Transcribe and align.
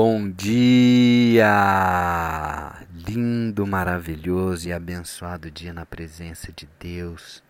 Bom 0.00 0.30
dia! 0.30 1.50
Lindo, 3.08 3.66
maravilhoso 3.66 4.68
e 4.68 4.72
abençoado 4.72 5.50
dia 5.50 5.72
na 5.72 5.84
presença 5.84 6.52
de 6.52 6.68
Deus. 6.78 7.42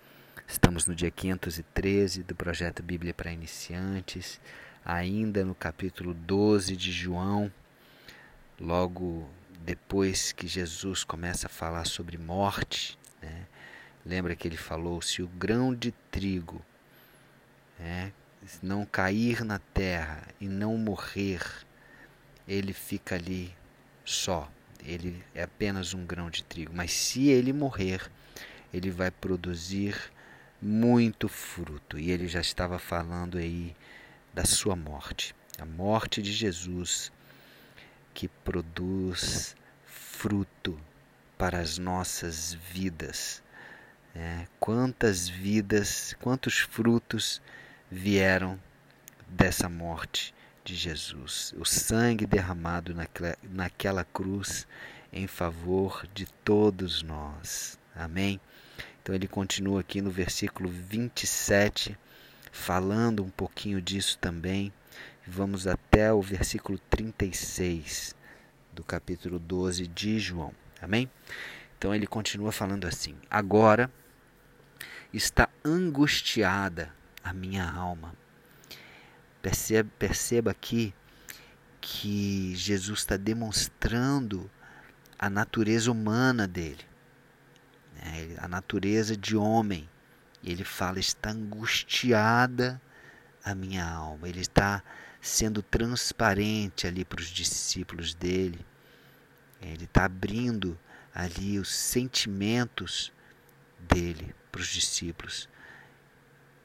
Estamos 0.47 0.87
no 0.87 0.95
dia 0.95 1.11
513 1.11 2.23
do 2.23 2.35
projeto 2.35 2.83
Bíblia 2.83 3.13
para 3.13 3.31
Iniciantes, 3.31 4.41
ainda 4.83 5.45
no 5.45 5.55
capítulo 5.55 6.15
12 6.15 6.75
de 6.75 6.91
João, 6.91 7.53
logo 8.59 9.29
depois 9.61 10.33
que 10.33 10.47
Jesus 10.47 11.05
começa 11.05 11.49
a 11.49 11.51
falar 11.51 11.85
sobre 11.85 12.17
morte. 12.17 12.99
Né? 13.21 13.43
Lembra 14.07 14.35
que 14.35 14.49
ele 14.49 14.57
falou: 14.57 15.03
se 15.03 15.21
o 15.21 15.29
grão 15.29 15.75
de 15.75 15.93
trigo 16.11 16.65
né, 17.79 18.11
não 18.63 18.87
cair 18.87 19.45
na 19.45 19.59
terra 19.59 20.23
e 20.41 20.49
não 20.49 20.79
morrer, 20.79 21.43
ele 22.49 22.73
fica 22.73 23.15
ali 23.15 23.55
só. 24.05 24.51
Ele 24.83 25.23
é 25.35 25.43
apenas 25.43 25.93
um 25.93 26.07
grão 26.07 26.31
de 26.31 26.43
trigo. 26.43 26.73
Mas 26.75 26.93
se 26.93 27.29
ele 27.29 27.53
morrer, 27.53 28.11
ele 28.73 28.91
vai 28.91 29.11
produzir 29.11 29.95
muito 30.61 31.29
fruto. 31.29 31.99
E 31.99 32.11
ele 32.11 32.27
já 32.27 32.41
estava 32.41 32.79
falando 32.79 33.37
aí 33.37 33.77
da 34.33 34.47
sua 34.47 34.75
morte. 34.75 35.35
A 35.59 35.67
morte 35.67 36.23
de 36.23 36.33
Jesus 36.33 37.13
que 38.15 38.29
produz 38.29 39.55
fruto 39.85 40.81
para 41.37 41.61
as 41.61 41.77
nossas 41.77 42.55
vidas. 42.55 43.43
É, 44.15 44.47
quantas 44.59 45.29
vidas, 45.29 46.17
quantos 46.21 46.59
frutos 46.59 47.43
vieram 47.91 48.59
dessa 49.29 49.69
morte 49.69 50.35
de 50.69 50.75
Jesus, 50.75 51.55
o 51.57 51.65
sangue 51.65 52.27
derramado 52.27 52.95
naquela, 52.95 53.39
naquela 53.43 54.05
cruz 54.05 54.67
em 55.11 55.27
favor 55.27 56.07
de 56.13 56.27
todos 56.45 57.03
nós. 57.03 57.79
Amém? 57.97 58.39
Então 59.01 59.15
ele 59.15 59.27
continua 59.27 59.81
aqui 59.81 60.03
no 60.03 60.11
versículo 60.11 60.69
27, 60.69 61.99
falando 62.53 63.25
um 63.25 63.31
pouquinho 63.31 63.81
disso 63.81 64.19
também. 64.19 64.71
Vamos 65.27 65.67
até 65.67 66.13
o 66.13 66.21
versículo 66.21 66.79
36 66.91 68.15
do 68.71 68.85
capítulo 68.85 69.39
12 69.39 69.87
de 69.87 70.19
João. 70.19 70.53
Amém? 70.83 71.11
Então 71.79 71.95
ele 71.95 72.07
continua 72.07 72.53
falando 72.53 72.87
assim: 72.87 73.17
Agora 73.31 73.91
está 75.15 75.49
angustiada 75.65 76.93
a 77.25 77.33
minha 77.33 77.67
alma 77.67 78.15
Perceba, 79.49 79.91
perceba 79.99 80.51
aqui 80.51 80.93
que 81.81 82.55
Jesus 82.55 82.99
está 82.99 83.17
demonstrando 83.17 84.51
a 85.19 85.31
natureza 85.31 85.91
humana 85.91 86.47
dele, 86.47 86.85
né? 87.95 88.37
a 88.37 88.47
natureza 88.47 89.17
de 89.17 89.35
homem. 89.39 89.89
Ele 90.45 90.65
fala: 90.65 90.99
está 90.99 91.31
angustiada 91.31 92.79
a 93.43 93.55
minha 93.55 93.91
alma. 93.91 94.29
Ele 94.29 94.43
está 94.43 94.83
sendo 95.19 95.63
transparente 95.63 96.87
ali 96.87 97.03
para 97.03 97.21
os 97.21 97.29
discípulos 97.29 98.13
dele. 98.13 98.61
Ele 99.63 99.85
está 99.85 100.05
abrindo 100.05 100.79
ali 101.15 101.59
os 101.59 101.75
sentimentos 101.75 103.11
dele 103.79 104.35
para 104.53 104.61
os 104.61 104.69
discípulos. 104.69 105.49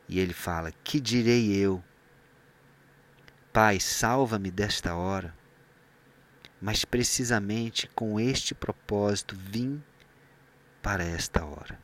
E 0.09 0.20
ele 0.20 0.34
fala: 0.34 0.73
Que 0.84 1.00
direi 1.00 1.56
eu? 1.56 1.81
Pai, 3.54 3.80
salva-me 3.80 4.50
desta 4.50 4.96
hora. 4.96 5.32
Mas 6.59 6.84
precisamente 6.84 7.88
com 7.94 8.20
este 8.20 8.56
propósito 8.56 9.36
vim 9.36 9.80
para 10.82 11.04
esta 11.04 11.46
hora. 11.46 11.80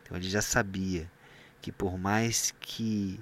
Então 0.00 0.16
ele 0.16 0.30
já 0.30 0.40
sabia 0.40 1.10
que 1.60 1.72
por 1.72 1.98
mais 1.98 2.54
que 2.60 3.20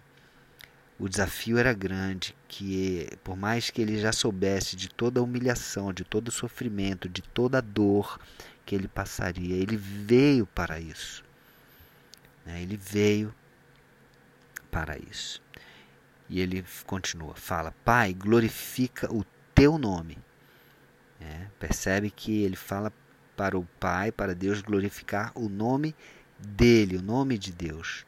o 0.99 1.09
desafio 1.09 1.57
era 1.57 1.73
grande, 1.73 2.37
que 2.47 3.09
por 3.25 3.35
mais 3.35 3.71
que 3.71 3.81
ele 3.81 3.99
já 3.99 4.13
soubesse 4.13 4.77
de 4.77 4.91
toda 4.91 5.19
a 5.19 5.23
humilhação, 5.23 5.91
de 5.91 6.05
todo 6.05 6.29
o 6.29 6.33
sofrimento, 6.33 7.09
de 7.09 7.23
toda 7.23 7.59
a 7.59 7.63
dor 7.63 8.21
que 8.67 8.75
ele 8.75 8.89
passaria, 8.89 9.57
ele 9.57 9.79
veio 9.79 10.45
para 10.45 10.79
isso. 10.79 11.25
Né? 12.45 12.61
Ele 12.61 12.77
veio 12.77 13.35
para 14.71 14.99
isso. 14.99 15.46
E 16.29 16.41
ele 16.41 16.65
continua, 16.87 17.35
fala: 17.35 17.75
Pai, 17.85 18.13
glorifica 18.13 19.13
o 19.13 19.25
teu 19.55 19.79
nome. 19.79 20.19
É, 21.21 21.47
percebe 21.59 22.11
que 22.11 22.43
ele 22.43 22.57
fala 22.57 22.93
para 23.37 23.59
o 23.59 23.65
Pai, 23.79 24.11
para 24.11 24.35
Deus 24.35 24.61
glorificar 24.61 25.33
o 25.35 25.49
nome 25.49 25.95
dele, 26.39 26.97
o 26.97 27.03
nome 27.03 27.39
de 27.39 27.53
Deus. 27.53 28.05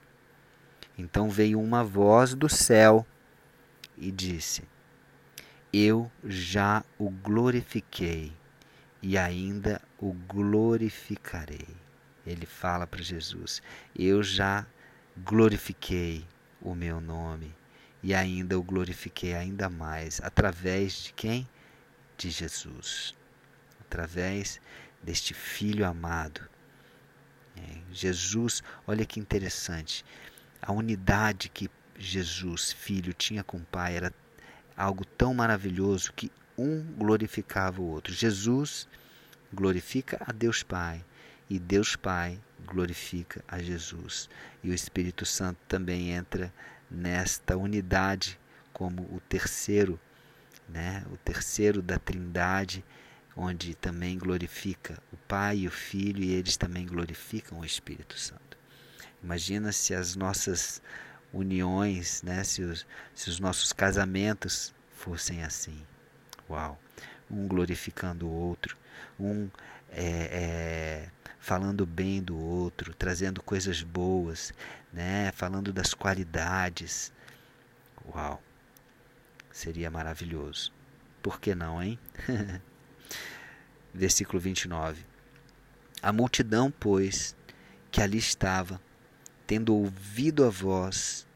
Então 0.97 1.31
veio 1.31 1.61
uma 1.61 1.85
voz 1.85 2.35
do 2.35 2.49
céu 2.49 3.07
e 3.97 4.11
disse: 4.11 4.63
Eu 5.73 6.11
já 6.25 6.85
o 6.99 7.09
glorifiquei 7.11 8.33
e 9.01 9.17
ainda 9.17 9.81
o 9.99 10.13
glorificarei. 10.13 11.69
Ele 12.27 12.47
fala 12.47 12.87
para 12.87 13.01
Jesus: 13.01 13.63
Eu 13.97 14.23
já 14.23 14.67
glorifiquei 15.17 16.27
o 16.61 16.75
meu 16.75 17.01
nome 17.01 17.58
e 18.03 18.15
ainda 18.15 18.59
o 18.59 18.63
glorifiquei 18.63 19.35
ainda 19.35 19.69
mais 19.69 20.21
através 20.23 21.05
de 21.05 21.13
quem? 21.13 21.49
De 22.17 22.31
Jesus. 22.31 23.15
Através 23.81 24.61
deste 25.03 25.35
filho 25.35 25.87
amado. 25.87 26.41
É, 27.57 27.79
Jesus, 27.93 28.63
olha 28.87 29.05
que 29.05 29.19
interessante. 29.19 30.05
A 30.61 30.73
unidade 30.73 31.49
que 31.49 31.71
Jesus, 31.99 32.73
filho, 32.73 33.13
tinha 33.13 33.43
com 33.43 33.59
o 33.59 33.65
Pai 33.65 33.97
era 33.97 34.13
algo 34.77 35.05
tão 35.05 35.35
maravilhoso 35.35 36.13
que 36.13 36.31
um 36.57 36.83
glorificava 36.97 37.81
o 37.81 37.87
outro. 37.87 38.13
Jesus 38.13 38.87
glorifica 39.53 40.23
a 40.25 40.33
Deus 40.33 40.63
Pai 40.63 41.05
e 41.49 41.59
Deus 41.59 41.97
Pai 41.97 42.39
glorifica 42.67 43.43
a 43.49 43.59
Jesus. 43.59 44.29
E 44.63 44.71
o 44.71 44.75
Espírito 44.75 45.25
Santo 45.25 45.59
também 45.67 46.11
entra 46.11 46.53
nesta 46.91 47.57
unidade 47.57 48.39
como 48.73 49.03
o 49.03 49.21
terceiro, 49.29 49.99
né, 50.69 51.05
o 51.11 51.17
terceiro 51.17 51.83
da 51.83 51.99
Trindade, 51.99 52.85
onde 53.37 53.75
também 53.75 54.19
glorifica 54.19 54.99
o 55.13 55.17
Pai 55.17 55.59
e 55.59 55.67
o 55.69 55.71
Filho 55.71 56.23
e 56.23 56.33
eles 56.33 56.57
também 56.57 56.87
glorificam 56.87 57.61
o 57.61 57.65
Espírito 57.65 58.19
Santo. 58.19 58.57
Imagina 59.23 59.73
se 59.73 59.95
as 59.95 60.17
nossas 60.17 60.83
uniões, 61.33 62.23
né, 62.23 62.43
se, 62.45 62.63
os, 62.63 62.87
se 63.15 63.29
os 63.29 63.41
nossos 63.41 63.73
casamentos 63.73 64.75
fossem 64.91 65.43
assim. 65.43 65.79
Uau! 66.49 66.79
Um 67.31 67.47
glorificando 67.47 68.27
o 68.27 68.31
outro, 68.31 68.77
um 69.21 69.51
é, 69.91 70.05
é, 70.33 71.09
falando 71.49 71.87
bem 71.87 72.23
do 72.23 72.37
outro, 72.37 72.93
trazendo 72.93 73.43
coisas 73.43 73.83
boas, 73.83 74.53
né? 74.93 75.33
falando 75.33 75.73
das 75.73 75.95
qualidades. 75.95 77.11
Uau! 78.07 78.43
Seria 79.51 79.91
maravilhoso. 79.91 80.71
Por 81.23 81.41
que 81.41 81.55
não, 81.55 81.83
hein? 81.83 81.99
Versículo 83.95 84.39
29. 84.39 85.07
A 86.03 86.13
multidão, 86.13 86.71
pois, 86.71 87.35
que 87.91 88.03
ali 88.03 88.19
estava, 88.19 88.79
tendo 89.47 89.75
ouvido 89.75 90.45
a 90.45 90.51
voz, 90.51 91.27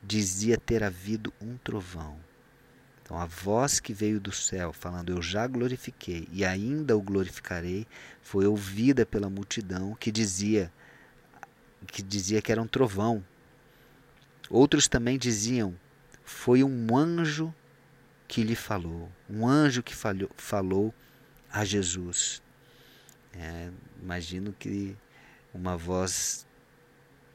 dizia 0.00 0.56
ter 0.56 0.84
havido 0.84 1.34
um 1.40 1.56
trovão. 1.56 2.20
Então, 3.04 3.18
a 3.18 3.26
voz 3.26 3.80
que 3.80 3.92
veio 3.92 4.18
do 4.18 4.32
céu, 4.32 4.72
falando: 4.72 5.12
Eu 5.12 5.20
já 5.20 5.46
glorifiquei 5.46 6.26
e 6.32 6.42
ainda 6.42 6.96
o 6.96 7.02
glorificarei, 7.02 7.86
foi 8.22 8.46
ouvida 8.46 9.04
pela 9.04 9.28
multidão 9.28 9.94
que 9.94 10.10
dizia 10.10 10.72
que 11.86 12.02
dizia 12.02 12.40
que 12.40 12.50
era 12.50 12.62
um 12.62 12.66
trovão. 12.66 13.22
Outros 14.48 14.88
também 14.88 15.18
diziam: 15.18 15.78
Foi 16.24 16.64
um 16.64 16.96
anjo 16.96 17.54
que 18.26 18.42
lhe 18.42 18.56
falou, 18.56 19.12
um 19.28 19.46
anjo 19.46 19.82
que 19.82 19.94
falou, 19.94 20.30
falou 20.34 20.94
a 21.52 21.62
Jesus. 21.62 22.42
É, 23.34 23.70
imagino 24.02 24.54
que 24.58 24.96
uma 25.52 25.76
voz 25.76 26.46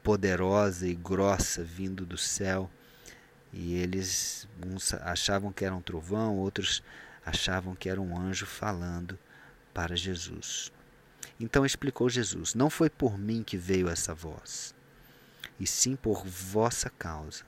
poderosa 0.01 0.87
e 0.87 0.95
grossa 0.95 1.63
vindo 1.63 2.07
do 2.07 2.17
céu 2.17 2.71
e 3.51 3.75
eles 3.75 4.47
uns 4.65 4.93
achavam 4.93 5.51
que 5.51 5.65
era 5.65 5.75
um 5.75 5.81
trovão, 5.81 6.37
outros 6.37 6.83
achavam 7.25 7.75
que 7.75 7.89
era 7.89 7.99
um 7.99 8.17
anjo 8.17 8.45
falando 8.45 9.17
para 9.73 9.95
Jesus. 9.95 10.71
Então 11.39 11.65
explicou 11.65 12.09
Jesus: 12.09 12.53
Não 12.53 12.69
foi 12.69 12.89
por 12.89 13.17
mim 13.17 13.43
que 13.43 13.57
veio 13.57 13.89
essa 13.89 14.13
voz, 14.13 14.73
e 15.59 15.65
sim 15.65 15.95
por 15.95 16.25
vossa 16.25 16.89
causa. 16.89 17.43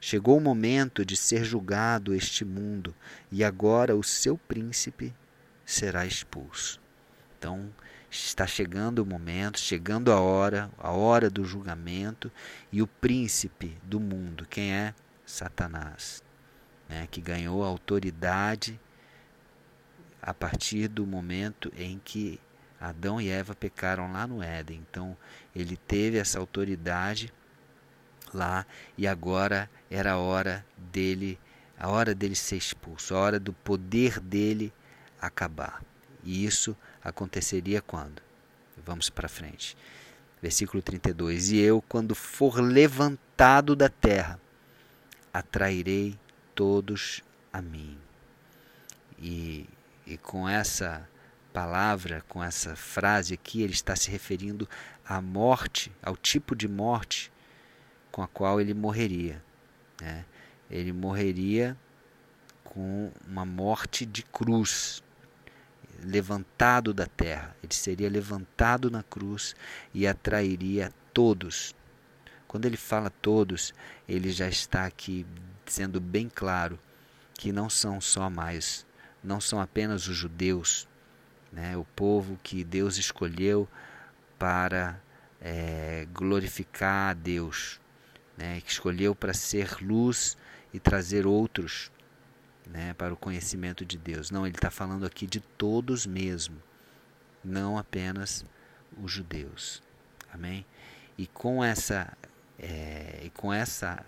Chegou 0.00 0.36
o 0.36 0.40
momento 0.40 1.04
de 1.04 1.16
ser 1.16 1.44
julgado 1.44 2.14
este 2.14 2.44
mundo, 2.44 2.94
e 3.32 3.42
agora 3.42 3.96
o 3.96 4.04
seu 4.04 4.38
príncipe 4.38 5.12
será 5.66 6.06
expulso. 6.06 6.80
Então, 7.36 7.68
está 8.10 8.46
chegando 8.46 9.00
o 9.00 9.06
momento, 9.06 9.58
chegando 9.58 10.12
a 10.12 10.20
hora, 10.20 10.70
a 10.78 10.90
hora 10.90 11.28
do 11.28 11.44
julgamento, 11.44 12.30
e 12.72 12.80
o 12.80 12.86
príncipe 12.86 13.76
do 13.82 14.00
mundo, 14.00 14.46
quem 14.48 14.72
é? 14.72 14.94
Satanás, 15.26 16.22
né, 16.88 17.06
que 17.10 17.20
ganhou 17.20 17.62
autoridade 17.62 18.80
a 20.22 20.32
partir 20.32 20.88
do 20.88 21.06
momento 21.06 21.70
em 21.76 22.00
que 22.02 22.40
Adão 22.80 23.20
e 23.20 23.28
Eva 23.28 23.54
pecaram 23.54 24.12
lá 24.12 24.26
no 24.26 24.42
Éden. 24.42 24.84
Então, 24.88 25.16
ele 25.54 25.76
teve 25.76 26.18
essa 26.18 26.38
autoridade 26.38 27.32
lá 28.32 28.66
e 28.96 29.06
agora 29.06 29.70
era 29.90 30.12
a 30.12 30.18
hora 30.18 30.64
dele, 30.76 31.38
a 31.78 31.88
hora 31.88 32.14
dele 32.14 32.34
ser 32.34 32.56
expulso, 32.56 33.14
a 33.14 33.18
hora 33.18 33.40
do 33.40 33.52
poder 33.52 34.20
dele 34.20 34.72
acabar. 35.20 35.82
E 36.28 36.44
isso 36.44 36.76
aconteceria 37.02 37.80
quando? 37.80 38.20
Vamos 38.84 39.08
para 39.08 39.30
frente. 39.30 39.74
Versículo 40.42 40.82
32: 40.82 41.52
E 41.52 41.58
eu, 41.58 41.80
quando 41.88 42.14
for 42.14 42.60
levantado 42.60 43.74
da 43.74 43.88
terra, 43.88 44.38
atrairei 45.32 46.18
todos 46.54 47.22
a 47.50 47.62
mim. 47.62 47.96
E, 49.18 49.66
e 50.06 50.18
com 50.18 50.46
essa 50.46 51.08
palavra, 51.50 52.22
com 52.28 52.44
essa 52.44 52.76
frase 52.76 53.32
aqui, 53.32 53.62
ele 53.62 53.72
está 53.72 53.96
se 53.96 54.10
referindo 54.10 54.68
à 55.06 55.22
morte, 55.22 55.90
ao 56.02 56.14
tipo 56.14 56.54
de 56.54 56.68
morte 56.68 57.32
com 58.12 58.20
a 58.20 58.28
qual 58.28 58.60
ele 58.60 58.74
morreria. 58.74 59.42
Né? 59.98 60.26
Ele 60.70 60.92
morreria 60.92 61.74
com 62.62 63.10
uma 63.26 63.46
morte 63.46 64.04
de 64.04 64.22
cruz, 64.22 65.02
levantado 66.02 66.94
da 66.94 67.06
terra. 67.06 67.56
Ele 67.62 67.74
seria 67.74 68.08
levantado 68.08 68.90
na 68.90 69.02
cruz 69.02 69.54
e 69.92 70.06
atrairia 70.06 70.92
todos. 71.12 71.74
Quando 72.46 72.66
ele 72.66 72.76
fala 72.76 73.10
todos, 73.10 73.74
ele 74.08 74.30
já 74.30 74.48
está 74.48 74.86
aqui 74.86 75.26
sendo 75.66 76.00
bem 76.00 76.30
claro 76.32 76.78
que 77.34 77.52
não 77.52 77.68
são 77.68 78.00
só 78.00 78.30
mais, 78.30 78.86
não 79.22 79.40
são 79.40 79.60
apenas 79.60 80.08
os 80.08 80.16
judeus, 80.16 80.88
né, 81.52 81.76
o 81.76 81.84
povo 81.84 82.38
que 82.42 82.64
Deus 82.64 82.96
escolheu 82.96 83.68
para 84.38 85.00
é, 85.40 86.06
glorificar 86.12 87.10
a 87.10 87.14
Deus, 87.14 87.80
né, 88.36 88.60
que 88.60 88.72
escolheu 88.72 89.14
para 89.14 89.34
ser 89.34 89.76
luz 89.82 90.36
e 90.72 90.80
trazer 90.80 91.26
outros 91.26 91.92
né, 92.68 92.94
para 92.94 93.12
o 93.12 93.16
conhecimento 93.16 93.84
de 93.84 93.96
Deus. 93.96 94.30
Não, 94.30 94.46
ele 94.46 94.56
está 94.56 94.70
falando 94.70 95.06
aqui 95.06 95.26
de 95.26 95.40
todos 95.40 96.06
mesmo, 96.06 96.62
não 97.42 97.78
apenas 97.78 98.44
os 99.02 99.10
judeus. 99.10 99.82
Amém? 100.32 100.64
E 101.16 101.26
com 101.26 101.64
essa, 101.64 102.16
é, 102.58 103.22
e 103.24 103.30
com 103.30 103.52
essa 103.52 104.04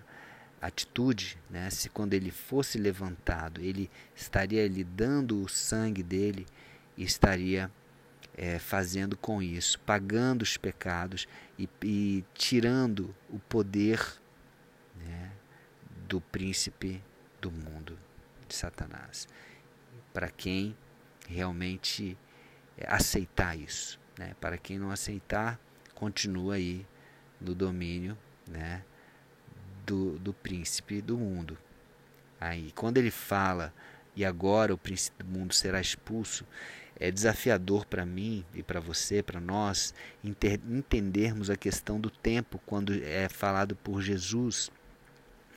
atitude, 0.61 1.39
né, 1.49 1.71
se 1.71 1.89
quando 1.89 2.12
ele 2.12 2.31
fosse 2.31 2.77
levantado, 2.79 3.62
ele 3.62 3.91
estaria 4.15 4.67
lhe 4.69 4.85
dando 4.85 5.43
o 5.43 5.49
sangue 5.49 6.03
dele 6.03 6.47
e 6.97 7.03
estaria 7.03 7.71
é, 8.37 8.59
fazendo 8.59 9.17
com 9.17 9.43
isso, 9.43 9.81
pagando 9.81 10.43
os 10.43 10.56
pecados 10.56 11.27
e, 11.59 11.69
e 11.83 12.25
tirando 12.35 13.15
o 13.31 13.39
poder 13.39 14.01
né, 14.97 15.33
do 16.06 16.21
príncipe 16.21 17.03
do 17.41 17.51
mundo 17.51 17.99
de 18.50 18.56
Satanás. 18.56 19.29
Para 20.12 20.29
quem 20.29 20.76
realmente 21.29 22.19
aceitar 22.87 23.56
isso. 23.56 23.99
Né? 24.19 24.35
Para 24.41 24.58
quem 24.58 24.79
não 24.79 24.91
aceitar, 24.91 25.58
continua 25.94 26.55
aí 26.55 26.87
no 27.41 27.55
domínio 27.55 28.19
né, 28.47 28.82
do, 29.87 30.19
do 30.19 30.32
príncipe 30.32 31.00
do 31.00 31.17
mundo. 31.17 31.56
Aí, 32.41 32.73
quando 32.73 32.99
ele 32.99 33.11
fala, 33.11 33.73
e 34.17 34.25
agora 34.25 34.75
o 34.75 34.79
príncipe 34.79 35.23
do 35.23 35.31
mundo 35.31 35.55
será 35.55 35.81
expulso, 35.81 36.44
é 36.99 37.11
desafiador 37.11 37.87
para 37.87 38.05
mim 38.05 38.44
e 38.55 38.62
para 38.62 38.81
você, 38.81 39.23
para 39.23 39.41
nós, 39.41 39.94
entendermos 40.23 41.49
a 41.49 41.56
questão 41.56 42.00
do 42.00 42.11
tempo 42.11 42.61
quando 42.67 42.93
é 42.93 43.29
falado 43.29 43.75
por 43.76 44.03
Jesus. 44.03 44.70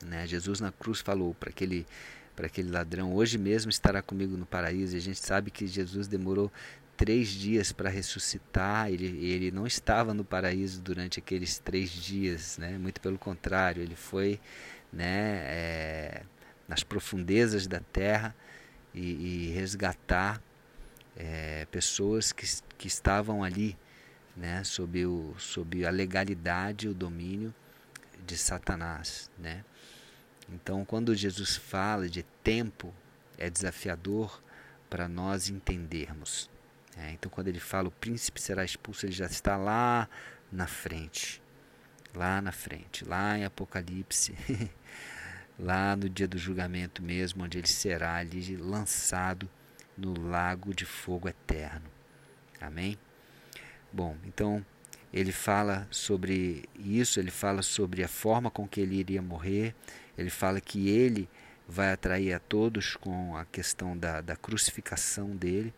Né? 0.02 0.26
Jesus 0.26 0.60
na 0.60 0.72
cruz 0.72 1.00
falou 1.00 1.34
para 1.34 1.50
aquele 1.50 1.86
para 2.34 2.46
aquele 2.46 2.70
ladrão: 2.70 3.14
Hoje 3.14 3.38
mesmo 3.38 3.70
estará 3.70 4.02
comigo 4.02 4.36
no 4.36 4.46
paraíso. 4.46 4.94
E 4.94 4.98
a 4.98 5.02
gente 5.02 5.18
sabe 5.18 5.50
que 5.50 5.66
Jesus 5.66 6.06
demorou 6.08 6.50
três 6.96 7.28
dias 7.28 7.72
para 7.72 7.88
ressuscitar. 7.90 8.90
Ele, 8.90 9.06
ele 9.26 9.50
não 9.50 9.66
estava 9.66 10.14
no 10.14 10.24
paraíso 10.24 10.80
durante 10.80 11.18
aqueles 11.18 11.58
três 11.58 11.90
dias, 11.90 12.58
né? 12.58 12.78
muito 12.78 13.00
pelo 13.00 13.18
contrário, 13.18 13.82
ele 13.82 13.96
foi 13.96 14.40
né, 14.92 15.40
é, 15.44 16.22
nas 16.68 16.82
profundezas 16.84 17.66
da 17.66 17.80
terra 17.80 18.34
e, 18.94 19.48
e 19.48 19.50
resgatar 19.50 20.40
é, 21.16 21.66
pessoas 21.70 22.32
que, 22.32 22.46
que 22.78 22.86
estavam 22.86 23.42
ali 23.42 23.76
né, 24.36 24.62
sob, 24.64 25.04
o, 25.06 25.34
sob 25.38 25.84
a 25.84 25.90
legalidade 25.90 26.88
o 26.88 26.94
domínio 26.94 27.54
de 28.26 28.36
Satanás. 28.36 29.30
Né? 29.38 29.64
Então, 30.48 30.84
quando 30.84 31.14
Jesus 31.14 31.56
fala 31.56 32.08
de 32.08 32.22
tempo, 32.42 32.92
é 33.38 33.48
desafiador 33.48 34.42
para 34.88 35.08
nós 35.08 35.48
entendermos. 35.48 36.50
É, 36.96 37.12
então, 37.12 37.30
quando 37.30 37.48
ele 37.48 37.60
fala 37.60 37.88
o 37.88 37.92
príncipe 37.92 38.40
será 38.40 38.64
expulso, 38.64 39.06
ele 39.06 39.12
já 39.12 39.26
está 39.26 39.56
lá 39.56 40.08
na 40.52 40.66
frente. 40.66 41.42
Lá 42.14 42.40
na 42.40 42.52
frente, 42.52 43.04
lá 43.04 43.36
em 43.36 43.44
Apocalipse, 43.44 44.36
lá 45.58 45.96
no 45.96 46.08
dia 46.08 46.28
do 46.28 46.38
julgamento 46.38 47.02
mesmo, 47.02 47.42
onde 47.42 47.58
ele 47.58 47.66
será 47.66 48.16
ali 48.16 48.56
lançado 48.56 49.50
no 49.98 50.28
lago 50.28 50.72
de 50.72 50.84
fogo 50.84 51.28
eterno. 51.28 51.90
Amém? 52.60 52.96
Bom, 53.92 54.16
então 54.24 54.64
ele 55.12 55.32
fala 55.32 55.86
sobre 55.90 56.68
isso, 56.76 57.20
ele 57.20 57.30
fala 57.30 57.62
sobre 57.62 58.02
a 58.02 58.08
forma 58.08 58.50
com 58.50 58.66
que 58.66 58.80
ele 58.80 58.96
iria 58.96 59.22
morrer, 59.22 59.74
ele 60.16 60.30
fala 60.30 60.60
que 60.60 60.88
ele 60.88 61.28
vai 61.68 61.92
atrair 61.92 62.32
a 62.32 62.38
todos 62.38 62.96
com 62.96 63.36
a 63.36 63.44
questão 63.44 63.96
da, 63.96 64.20
da 64.20 64.36
crucificação 64.36 65.34
dele. 65.34 65.72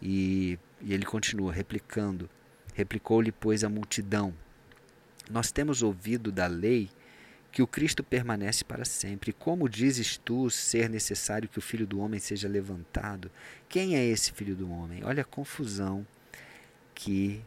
E, 0.00 0.58
e 0.80 0.92
ele 0.92 1.04
continua 1.04 1.52
replicando: 1.52 2.28
replicou-lhe, 2.74 3.30
pois, 3.30 3.62
a 3.62 3.68
multidão. 3.68 4.34
Nós 5.30 5.52
temos 5.52 5.82
ouvido 5.82 6.32
da 6.32 6.46
lei 6.46 6.90
que 7.52 7.62
o 7.62 7.66
Cristo 7.66 8.02
permanece 8.02 8.64
para 8.64 8.84
sempre. 8.84 9.32
Como 9.32 9.68
dizes 9.68 10.16
tu 10.16 10.48
ser 10.50 10.88
necessário 10.88 11.48
que 11.48 11.58
o 11.58 11.62
filho 11.62 11.86
do 11.86 12.00
homem 12.00 12.18
seja 12.18 12.48
levantado? 12.48 13.30
Quem 13.68 13.94
é 13.94 14.04
esse 14.04 14.32
filho 14.32 14.56
do 14.56 14.70
homem? 14.70 15.04
Olha 15.04 15.20
a 15.20 15.24
confusão 15.24 16.06
que, 16.94 17.44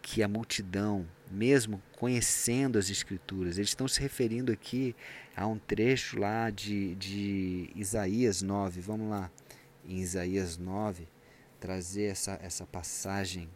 que 0.00 0.22
a 0.22 0.28
multidão 0.28 1.06
mesmo 1.30 1.82
conhecendo 1.96 2.78
as 2.78 2.90
Escrituras. 2.90 3.58
Eles 3.58 3.70
estão 3.70 3.88
se 3.88 4.00
referindo 4.00 4.52
aqui 4.52 4.94
a 5.36 5.46
um 5.46 5.58
trecho 5.58 6.18
lá 6.18 6.50
de, 6.50 6.94
de 6.94 7.70
Isaías 7.74 8.42
9. 8.42 8.80
Vamos 8.80 9.10
lá, 9.10 9.30
em 9.86 10.00
Isaías 10.00 10.56
9, 10.56 11.06
trazer 11.60 12.04
essa, 12.04 12.38
essa 12.42 12.64
passagem 12.66 13.48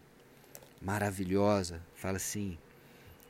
maravilhosa. 0.80 1.80
Fala 1.94 2.16
assim, 2.16 2.58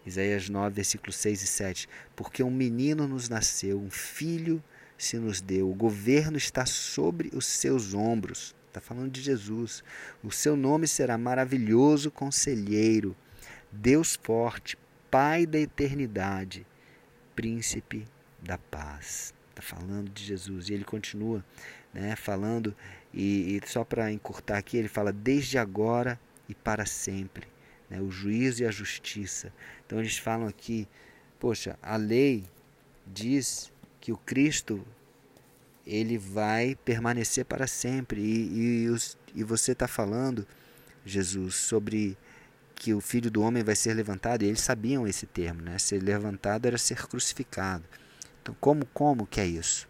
Isaías 0.05 0.49
9, 0.49 0.75
versículos 0.75 1.17
6 1.17 1.43
e 1.43 1.47
7. 1.47 1.89
Porque 2.17 2.43
um 2.43 2.51
menino 2.51 3.07
nos 3.07 3.29
nasceu, 3.29 3.79
um 3.79 3.91
filho 3.91 4.63
se 4.97 5.17
nos 5.17 5.41
deu, 5.41 5.71
o 5.71 5.75
governo 5.75 6.37
está 6.37 6.67
sobre 6.67 7.31
os 7.35 7.47
seus 7.47 7.95
ombros. 7.95 8.55
Está 8.69 8.81
falando 8.81 9.11
de 9.11 9.21
Jesus. 9.21 9.83
O 10.23 10.31
seu 10.31 10.57
nome 10.57 10.87
será 10.87 11.19
maravilhoso 11.19 12.11
conselheiro 12.11 13.17
Deus 13.73 14.19
forte, 14.23 14.77
Pai 15.11 15.45
da 15.47 15.59
eternidade, 15.59 16.67
Príncipe 17.35 18.07
da 18.41 18.59
paz. 18.59 19.35
Está 19.51 19.63
falando 19.63 20.09
de 20.11 20.25
Jesus. 20.25 20.69
E 20.69 20.75
ele 20.75 20.85
continua 20.85 21.45
né, 21.93 22.15
falando, 22.17 22.75
e, 23.13 23.57
e 23.57 23.69
só 23.69 23.85
para 23.85 24.13
encurtar 24.13 24.59
aqui, 24.59 24.77
ele 24.77 24.89
fala 24.89 25.13
desde 25.13 25.59
agora 25.59 26.19
e 26.49 26.55
para 26.55 26.87
sempre. 26.87 27.47
Né, 27.89 28.01
o 28.01 28.11
juízo 28.11 28.63
e 28.63 28.67
a 28.67 28.71
justiça. 28.71 29.53
Então 29.85 29.99
eles 29.99 30.17
falam 30.17 30.47
aqui, 30.47 30.89
poxa, 31.39 31.79
a 31.83 31.97
lei 31.97 32.45
diz 33.07 33.73
que 34.01 34.13
o 34.13 34.17
Cristo 34.17 34.85
ele 35.87 36.17
vai 36.17 36.77
permanecer 36.85 37.45
para 37.45 37.67
sempre. 37.67 38.21
E, 38.21 38.87
e, 38.87 38.97
e 39.35 39.43
você 39.43 39.73
está 39.73 39.89
falando, 39.89 40.47
Jesus, 41.05 41.57
sobre 41.57 42.17
que 42.81 42.95
o 42.95 43.01
filho 43.03 43.31
do 43.31 43.43
homem 43.43 43.63
vai 43.63 43.77
ser 43.77 43.93
levantado, 43.93 44.43
e 44.43 44.47
eles 44.47 44.63
sabiam 44.63 45.07
esse 45.07 45.27
termo, 45.27 45.61
né? 45.61 45.77
Ser 45.77 46.03
levantado 46.03 46.65
era 46.65 46.79
ser 46.79 47.07
crucificado. 47.07 47.85
Então, 48.41 48.57
como, 48.59 48.87
como 48.87 49.27
que 49.27 49.39
é 49.39 49.47
isso? 49.47 49.87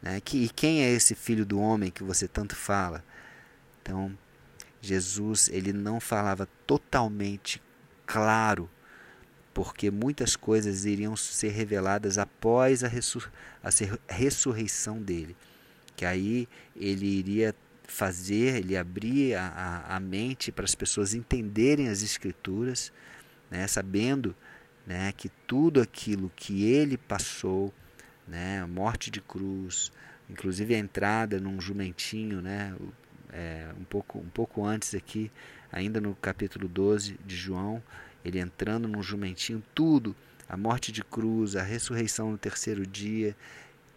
Né? 0.00 0.20
Que, 0.20 0.44
e 0.44 0.48
quem 0.48 0.84
é 0.84 0.88
esse 0.88 1.16
filho 1.16 1.44
do 1.44 1.58
homem 1.58 1.90
que 1.90 2.04
você 2.04 2.28
tanto 2.28 2.54
fala? 2.54 3.04
Então, 3.82 4.16
Jesus 4.80 5.48
ele 5.48 5.72
não 5.72 5.98
falava 5.98 6.48
totalmente 6.64 7.60
claro, 8.06 8.70
porque 9.52 9.90
muitas 9.90 10.36
coisas 10.36 10.84
iriam 10.84 11.16
ser 11.16 11.48
reveladas 11.48 12.18
após 12.18 12.84
a, 12.84 12.88
ressur 12.88 13.28
a 13.60 13.70
ressurreição 14.14 15.02
dele. 15.02 15.36
Que 15.96 16.04
aí 16.04 16.48
ele 16.76 17.04
iria 17.04 17.52
fazer, 17.88 18.58
ele 18.58 18.76
abrir 18.76 19.34
a, 19.34 19.48
a, 19.48 19.96
a 19.96 20.00
mente 20.00 20.52
para 20.52 20.64
as 20.64 20.74
pessoas 20.74 21.14
entenderem 21.14 21.88
as 21.88 22.02
Escrituras, 22.02 22.92
né, 23.50 23.66
sabendo 23.66 24.36
né, 24.86 25.12
que 25.16 25.30
tudo 25.46 25.80
aquilo 25.80 26.30
que 26.36 26.64
ele 26.64 26.96
passou, 26.96 27.74
né, 28.26 28.64
morte 28.66 29.10
de 29.10 29.20
cruz, 29.20 29.90
inclusive 30.28 30.74
a 30.74 30.78
entrada 30.78 31.40
num 31.40 31.60
jumentinho, 31.60 32.42
né, 32.42 32.76
é, 33.32 33.68
um, 33.78 33.84
pouco, 33.84 34.18
um 34.18 34.28
pouco 34.28 34.64
antes 34.64 34.94
aqui, 34.94 35.32
ainda 35.72 36.00
no 36.00 36.14
capítulo 36.14 36.68
12 36.68 37.18
de 37.24 37.36
João, 37.36 37.82
ele 38.22 38.38
entrando 38.38 38.86
num 38.86 39.02
jumentinho, 39.02 39.62
tudo, 39.74 40.14
a 40.46 40.56
morte 40.56 40.92
de 40.92 41.02
cruz, 41.02 41.56
a 41.56 41.62
ressurreição 41.62 42.30
no 42.30 42.38
terceiro 42.38 42.86
dia, 42.86 43.34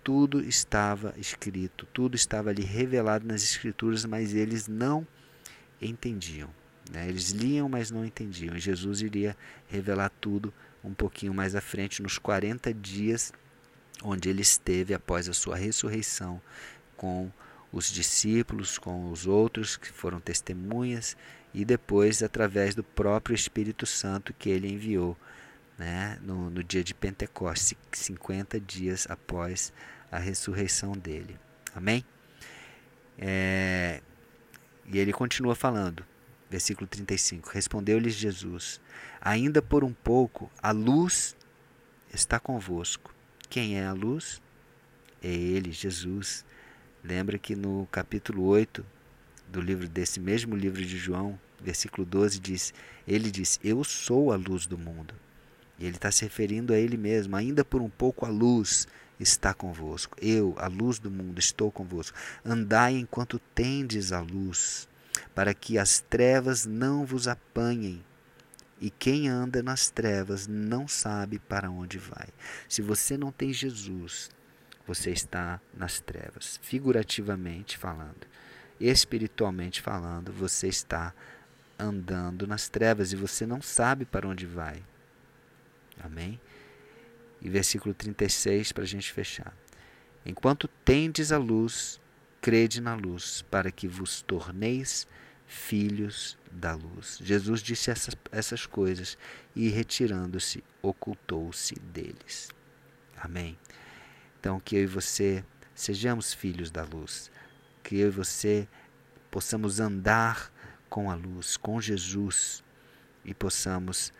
tudo 0.03 0.41
estava 0.41 1.13
escrito, 1.17 1.85
tudo 1.93 2.15
estava 2.15 2.49
ali 2.49 2.63
revelado 2.63 3.25
nas 3.25 3.43
Escrituras, 3.43 4.05
mas 4.05 4.33
eles 4.33 4.67
não 4.67 5.05
entendiam. 5.81 6.49
Né? 6.91 7.07
Eles 7.07 7.29
liam, 7.31 7.69
mas 7.69 7.91
não 7.91 8.05
entendiam. 8.05 8.55
E 8.55 8.59
Jesus 8.59 9.01
iria 9.01 9.35
revelar 9.67 10.11
tudo 10.21 10.53
um 10.83 10.93
pouquinho 10.93 11.33
mais 11.33 11.55
à 11.55 11.61
frente, 11.61 12.01
nos 12.01 12.17
40 12.17 12.73
dias 12.73 13.31
onde 14.03 14.29
ele 14.29 14.41
esteve 14.41 14.93
após 14.93 15.29
a 15.29 15.33
sua 15.33 15.55
ressurreição 15.55 16.41
com 16.97 17.31
os 17.71 17.91
discípulos, 17.91 18.77
com 18.77 19.11
os 19.11 19.27
outros 19.27 19.77
que 19.77 19.89
foram 19.89 20.19
testemunhas 20.19 21.15
e 21.53 21.63
depois 21.63 22.21
através 22.23 22.75
do 22.75 22.83
próprio 22.83 23.33
Espírito 23.33 23.85
Santo 23.85 24.33
que 24.33 24.49
ele 24.49 24.71
enviou 24.71 25.15
né, 25.81 26.19
no, 26.21 26.51
no 26.51 26.63
dia 26.63 26.83
de 26.83 26.93
Pentecostes, 26.93 27.75
50 27.91 28.59
dias 28.59 29.07
após 29.09 29.73
a 30.11 30.19
ressurreição 30.19 30.91
dele. 30.91 31.39
Amém? 31.73 32.05
É, 33.17 33.99
e 34.85 34.99
ele 34.99 35.11
continua 35.11 35.55
falando, 35.55 36.05
versículo 36.51 36.85
35: 36.85 37.49
Respondeu-lhes 37.49 38.13
Jesus: 38.13 38.79
Ainda 39.19 39.59
por 39.59 39.83
um 39.83 39.91
pouco 39.91 40.51
a 40.61 40.69
luz 40.69 41.35
está 42.13 42.39
convosco. 42.39 43.11
Quem 43.49 43.79
é 43.79 43.85
a 43.87 43.93
luz? 43.93 44.39
É 45.23 45.33
Ele, 45.33 45.71
Jesus. 45.71 46.45
Lembra 47.03 47.39
que 47.39 47.55
no 47.55 47.87
capítulo 47.91 48.43
8 48.43 48.85
do 49.47 49.59
livro 49.59 49.89
desse 49.89 50.19
mesmo 50.19 50.55
livro 50.55 50.85
de 50.85 50.97
João, 50.97 51.39
versículo 51.59 52.05
12 52.05 52.39
diz: 52.39 52.71
Ele 53.07 53.31
diz: 53.31 53.59
Eu 53.63 53.83
sou 53.83 54.31
a 54.31 54.35
luz 54.35 54.67
do 54.67 54.77
mundo. 54.77 55.15
Ele 55.85 55.95
está 55.95 56.11
se 56.11 56.23
referindo 56.23 56.73
a 56.73 56.77
ele 56.77 56.97
mesmo. 56.97 57.35
Ainda 57.35 57.63
por 57.65 57.81
um 57.81 57.89
pouco 57.89 58.25
a 58.25 58.29
luz 58.29 58.87
está 59.19 59.53
convosco. 59.53 60.17
Eu, 60.21 60.55
a 60.57 60.67
luz 60.67 60.99
do 60.99 61.11
mundo, 61.11 61.39
estou 61.39 61.71
convosco. 61.71 62.17
Andai 62.43 62.97
enquanto 62.97 63.39
tendes 63.53 64.11
a 64.11 64.19
luz, 64.19 64.87
para 65.33 65.53
que 65.53 65.77
as 65.77 65.99
trevas 65.99 66.65
não 66.65 67.05
vos 67.05 67.27
apanhem. 67.27 68.03
E 68.79 68.89
quem 68.89 69.27
anda 69.27 69.61
nas 69.61 69.89
trevas 69.91 70.47
não 70.47 70.87
sabe 70.87 71.37
para 71.37 71.69
onde 71.69 71.99
vai. 71.99 72.29
Se 72.67 72.81
você 72.81 73.15
não 73.15 73.31
tem 73.31 73.53
Jesus, 73.53 74.31
você 74.87 75.11
está 75.11 75.61
nas 75.71 75.99
trevas, 75.99 76.59
figurativamente 76.63 77.77
falando. 77.77 78.25
Espiritualmente 78.79 79.79
falando, 79.79 80.33
você 80.33 80.67
está 80.67 81.13
andando 81.77 82.47
nas 82.47 82.67
trevas 82.69 83.13
e 83.13 83.15
você 83.15 83.45
não 83.45 83.61
sabe 83.61 84.03
para 84.03 84.27
onde 84.27 84.47
vai. 84.47 84.81
Amém? 86.03 86.39
E 87.41 87.49
versículo 87.49 87.93
36 87.93 88.71
para 88.71 88.83
a 88.83 88.87
gente 88.87 89.11
fechar. 89.11 89.55
Enquanto 90.25 90.67
tendes 90.67 91.31
a 91.31 91.37
luz, 91.37 91.99
crede 92.39 92.81
na 92.81 92.95
luz, 92.95 93.43
para 93.49 93.71
que 93.71 93.87
vos 93.87 94.21
torneis 94.21 95.07
filhos 95.47 96.37
da 96.51 96.73
luz. 96.73 97.19
Jesus 97.21 97.61
disse 97.61 97.91
essas, 97.91 98.15
essas 98.31 98.65
coisas 98.65 99.17
e, 99.55 99.69
retirando-se, 99.69 100.63
ocultou-se 100.81 101.75
deles. 101.75 102.49
Amém. 103.17 103.57
Então, 104.39 104.59
que 104.59 104.75
eu 104.75 104.83
e 104.83 104.87
você 104.87 105.43
sejamos 105.75 106.33
filhos 106.33 106.71
da 106.71 106.83
luz, 106.83 107.31
que 107.83 107.97
eu 107.97 108.07
e 108.07 108.11
você 108.11 108.67
possamos 109.29 109.79
andar 109.79 110.51
com 110.89 111.09
a 111.11 111.15
luz, 111.15 111.57
com 111.57 111.81
Jesus, 111.81 112.63
e 113.23 113.33
possamos 113.33 114.11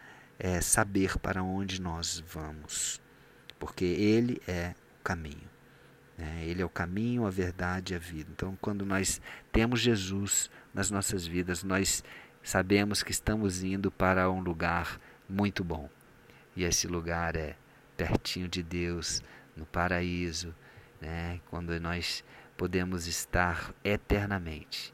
é, 0.44 0.60
saber 0.60 1.20
para 1.20 1.44
onde 1.44 1.80
nós 1.80 2.24
vamos, 2.28 3.00
porque 3.60 3.86
Ele 3.86 4.42
é 4.48 4.74
o 5.00 5.04
caminho. 5.04 5.48
Né? 6.18 6.44
Ele 6.46 6.64
é 6.64 6.66
o 6.66 6.70
caminho, 6.70 7.28
a 7.28 7.30
verdade 7.30 7.94
e 7.94 7.96
a 7.96 8.00
vida. 8.00 8.28
Então, 8.34 8.58
quando 8.60 8.84
nós 8.84 9.22
temos 9.52 9.80
Jesus 9.80 10.50
nas 10.74 10.90
nossas 10.90 11.28
vidas, 11.28 11.64
nós 11.64 12.04
sabemos 12.42 13.04
que 13.04 13.12
estamos 13.12 13.62
indo 13.62 13.92
para 13.92 14.32
um 14.32 14.42
lugar 14.42 15.00
muito 15.30 15.64
bom. 15.64 15.88
E 16.56 16.64
esse 16.64 16.88
lugar 16.88 17.36
é 17.36 17.56
pertinho 17.96 18.48
de 18.48 18.64
Deus, 18.64 19.22
no 19.56 19.68
paraíso, 19.68 20.56
né? 21.00 21.40
quando 21.52 21.80
nós 21.80 22.24
podemos 22.58 23.06
estar 23.06 23.76
eternamente 23.84 24.92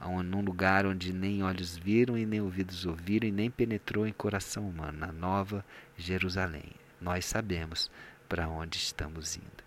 num 0.00 0.40
lugar 0.40 0.86
onde 0.86 1.12
nem 1.12 1.42
olhos 1.42 1.76
viram 1.76 2.16
e 2.16 2.24
nem 2.24 2.40
ouvidos 2.40 2.86
ouviram 2.86 3.28
e 3.28 3.32
nem 3.32 3.50
penetrou 3.50 4.06
em 4.06 4.12
coração 4.12 4.68
humano, 4.68 4.98
na 4.98 5.12
nova 5.12 5.64
Jerusalém. 5.96 6.72
Nós 7.00 7.26
sabemos 7.26 7.90
para 8.28 8.48
onde 8.48 8.78
estamos 8.78 9.36
indo, 9.36 9.64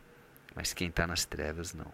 mas 0.56 0.74
quem 0.74 0.90
está 0.90 1.06
nas 1.06 1.26
trevas 1.26 1.74
não. 1.74 1.92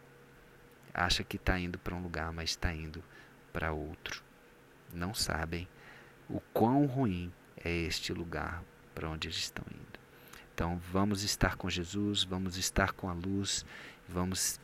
Acha 0.94 1.24
que 1.24 1.36
está 1.36 1.60
indo 1.60 1.78
para 1.78 1.96
um 1.96 2.02
lugar, 2.02 2.32
mas 2.32 2.52
está 2.52 2.74
indo 2.74 3.04
para 3.52 3.74
outro. 3.74 4.24
Não 4.94 5.14
sabem 5.14 5.68
o 6.30 6.40
quão 6.54 6.86
ruim 6.86 7.32
é 7.64 7.70
este 7.70 8.14
lugar 8.14 8.64
para 8.96 9.10
onde 9.10 9.28
eles 9.28 9.38
estão 9.38 9.66
indo. 9.70 10.00
Então 10.54 10.78
vamos 10.92 11.24
estar 11.24 11.56
com 11.56 11.70
Jesus, 11.70 12.24
vamos 12.24 12.58
estar 12.58 12.92
com 12.94 13.10
a 13.10 13.14
luz, 13.14 13.66
vamos 14.08 14.60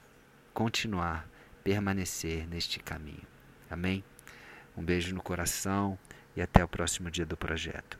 continuar, 0.53 1.27
permanecer 1.63 2.47
neste 2.47 2.79
caminho. 2.79 3.34
Amém? 3.75 4.05
Um 4.77 4.81
beijo 4.81 5.13
no 5.13 5.21
coração 5.21 5.99
e 6.33 6.41
até 6.41 6.63
o 6.63 6.67
próximo 6.67 7.11
dia 7.11 7.25
do 7.25 7.35
projeto. 7.35 7.99